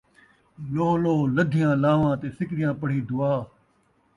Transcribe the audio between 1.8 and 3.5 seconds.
لان٘واں، تے سکدیاں پڑھی دعا